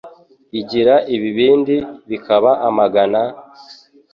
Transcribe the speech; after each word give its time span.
Igira 0.59 0.95
ibibindi 1.15 1.75
bikaba 2.09 2.51
amagana, 2.67 3.21